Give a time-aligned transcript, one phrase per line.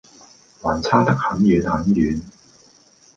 [0.61, 2.19] 還差得很遠很遠。